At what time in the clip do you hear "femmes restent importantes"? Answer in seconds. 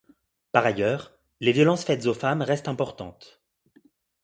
2.15-3.39